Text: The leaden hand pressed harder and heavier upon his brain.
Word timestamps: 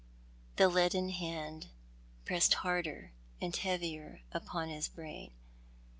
The 0.55 0.67
leaden 0.67 1.09
hand 1.09 1.67
pressed 2.25 2.55
harder 2.55 3.11
and 3.39 3.55
heavier 3.55 4.21
upon 4.33 4.69
his 4.69 4.87
brain. 4.89 5.29